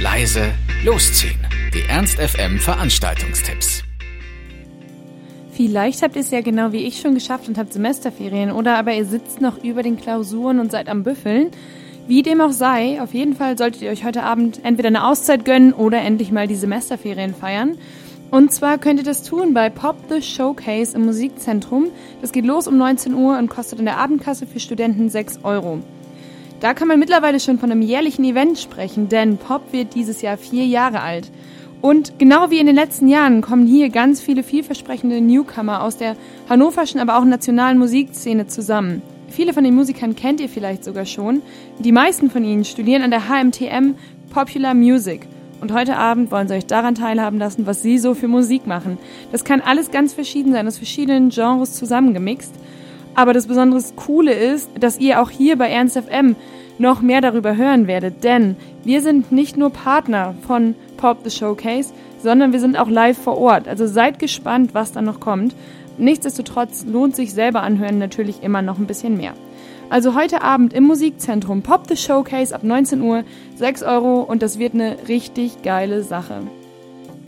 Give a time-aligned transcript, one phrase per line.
[0.00, 0.52] leise,
[0.84, 1.40] losziehen.
[1.74, 3.82] Die Ernst FM Veranstaltungstipps.
[5.52, 8.94] Vielleicht habt ihr es ja genau wie ich schon geschafft und habt Semesterferien oder aber
[8.94, 11.50] ihr sitzt noch über den Klausuren und seid am Büffeln.
[12.06, 15.44] Wie dem auch sei, auf jeden Fall solltet ihr euch heute Abend entweder eine Auszeit
[15.44, 17.76] gönnen oder endlich mal die Semesterferien feiern.
[18.30, 21.86] Und zwar könnt ihr das tun bei Pop the Showcase im Musikzentrum.
[22.20, 25.80] Das geht los um 19 Uhr und kostet in der Abendkasse für Studenten 6 Euro.
[26.60, 30.36] Da kann man mittlerweile schon von einem jährlichen Event sprechen, denn Pop wird dieses Jahr
[30.36, 31.30] vier Jahre alt.
[31.80, 36.16] Und genau wie in den letzten Jahren kommen hier ganz viele vielversprechende Newcomer aus der
[36.48, 39.02] hannoverschen, aber auch nationalen Musikszene zusammen.
[39.28, 41.42] Viele von den Musikern kennt ihr vielleicht sogar schon.
[41.78, 43.94] Die meisten von ihnen studieren an der HMTM
[44.30, 45.28] Popular Music.
[45.60, 48.98] Und heute Abend wollen sie euch daran teilhaben lassen, was sie so für Musik machen.
[49.30, 52.54] Das kann alles ganz verschieden sein, aus verschiedenen Genres zusammengemixt.
[53.18, 56.36] Aber das besonders Coole ist, dass ihr auch hier bei Ernst FM
[56.78, 61.92] noch mehr darüber hören werdet, denn wir sind nicht nur Partner von Pop the Showcase,
[62.22, 63.66] sondern wir sind auch live vor Ort.
[63.66, 65.56] Also seid gespannt, was da noch kommt.
[65.98, 69.32] Nichtsdestotrotz lohnt sich selber anhören natürlich immer noch ein bisschen mehr.
[69.90, 73.24] Also heute Abend im Musikzentrum Pop the Showcase ab 19 Uhr,
[73.56, 76.42] 6 Euro und das wird eine richtig geile Sache.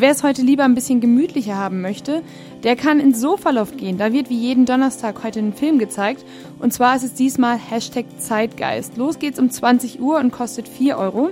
[0.01, 2.23] Wer es heute lieber ein bisschen gemütlicher haben möchte,
[2.63, 3.99] der kann ins Sofaloft gehen.
[3.99, 6.25] Da wird wie jeden Donnerstag heute ein Film gezeigt.
[6.59, 8.97] Und zwar ist es diesmal Hashtag Zeitgeist.
[8.97, 11.29] Los geht's um 20 Uhr und kostet 4 Euro.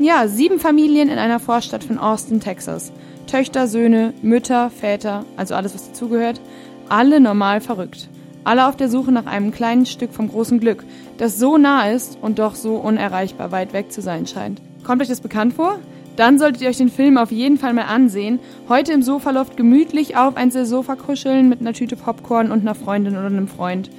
[0.00, 2.90] Ja, sieben Familien in einer Vorstadt von Austin, Texas.
[3.28, 6.40] Töchter, Söhne, Mütter, Väter, also alles, was dazugehört.
[6.88, 8.08] Alle normal verrückt.
[8.42, 10.82] Alle auf der Suche nach einem kleinen Stück vom großen Glück,
[11.18, 14.60] das so nah ist und doch so unerreichbar weit weg zu sein scheint.
[14.82, 15.78] Kommt euch das bekannt vor?
[16.16, 18.38] Dann solltet ihr euch den Film auf jeden Fall mal ansehen.
[18.68, 23.14] Heute im Sofaloft gemütlich auf ein Sofa kuscheln mit einer Tüte Popcorn und einer Freundin
[23.14, 23.90] oder einem Freund.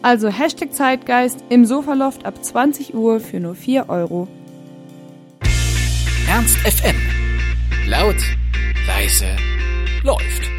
[0.00, 4.28] Also Hashtag Zeitgeist im Sofaloft ab 20 Uhr für nur 4 Euro.
[6.28, 6.96] Ernst FM.
[7.88, 8.16] Laut,
[8.86, 9.26] leise,
[10.04, 10.57] läuft.